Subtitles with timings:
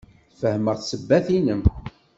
[0.39, 1.61] Fehmeɣ ssebbat-inem.